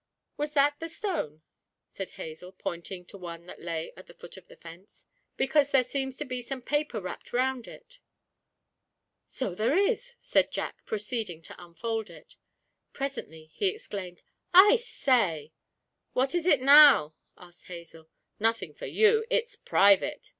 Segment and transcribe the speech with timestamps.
[0.35, 1.43] 'Was that the stone?'
[1.87, 5.05] said Hazel, pointing to one that lay at the foot of the fence;
[5.37, 7.99] 'because there seems to be some paper wrapped round it.'
[9.27, 12.35] 'So there is!' said Jack, proceeding to unfold it.
[12.93, 14.23] Presently he exclaimed,
[14.55, 15.53] 'I say!'
[16.13, 18.09] 'What is it now?' asked Hazel.
[18.39, 20.29] 'Nothing for you it's private!'